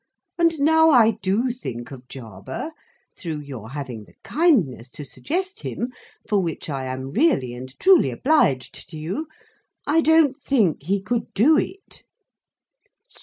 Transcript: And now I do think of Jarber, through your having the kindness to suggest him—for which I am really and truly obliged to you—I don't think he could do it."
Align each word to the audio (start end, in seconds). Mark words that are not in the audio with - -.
And 0.39 0.59
now 0.59 0.89
I 0.89 1.11
do 1.21 1.51
think 1.51 1.91
of 1.91 2.07
Jarber, 2.07 2.71
through 3.15 3.41
your 3.41 3.69
having 3.69 4.05
the 4.05 4.15
kindness 4.23 4.89
to 4.93 5.05
suggest 5.05 5.59
him—for 5.61 6.39
which 6.39 6.71
I 6.71 6.85
am 6.85 7.11
really 7.11 7.53
and 7.53 7.69
truly 7.79 8.09
obliged 8.09 8.89
to 8.89 8.97
you—I 8.97 10.01
don't 10.01 10.41
think 10.41 10.81
he 10.81 11.03
could 11.03 11.31
do 11.35 11.55
it." 11.59 12.03